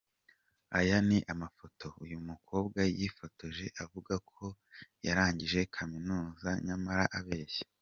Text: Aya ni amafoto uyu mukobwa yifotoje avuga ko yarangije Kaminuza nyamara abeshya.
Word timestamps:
Aya 0.79 0.97
ni 1.07 1.17
amafoto 1.33 1.85
uyu 2.03 2.17
mukobwa 2.29 2.79
yifotoje 2.97 3.65
avuga 3.83 4.13
ko 4.31 4.45
yarangije 5.05 5.59
Kaminuza 5.75 6.49
nyamara 6.67 7.05
abeshya. 7.19 7.65